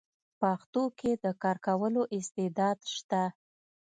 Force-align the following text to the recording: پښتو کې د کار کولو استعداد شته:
پښتو 0.39 0.83
کې 0.99 1.11
د 1.23 1.25
کار 1.43 1.57
کولو 1.65 2.01
استعداد 2.17 2.79
شته: 2.95 3.23